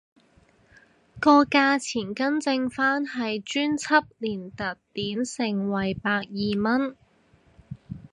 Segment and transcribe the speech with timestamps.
[1.19, 6.97] 個價錢更正返係專輯連特典盛惠百二蚊